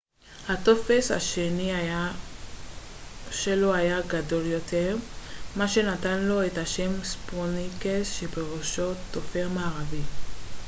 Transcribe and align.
הטופר 0.49 0.99
השני 1.15 1.71
שלו 3.31 3.73
היה 3.73 4.01
גדול 4.07 4.45
יותר 4.45 4.97
מה 5.55 5.67
שנתן 5.67 6.17
לו 6.19 6.45
את 6.45 6.57
השם 6.57 6.91
הספרוניקס 7.01 8.11
שפירושו 8.19 8.91
טופר 9.11 9.47
מערבי 9.53 10.01